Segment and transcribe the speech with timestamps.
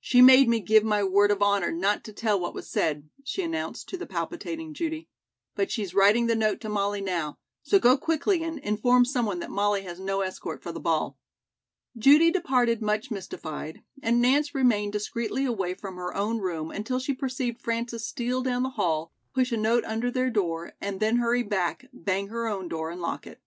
[0.00, 3.42] "She made me give my word of honor not to tell what was said," she
[3.42, 5.08] announced to the palpitating Judy,
[5.54, 9.50] "but she's writing the note to Molly now; so go quickly and inform someone that
[9.50, 11.18] Molly has no escort for the ball."
[11.96, 17.14] Judy departed much mystified and Nance remained discreetly away from her own room until she
[17.14, 21.42] perceived Frances steal down the hall, push a note under their door and then hurry
[21.42, 23.40] back, bang her own door and lock it.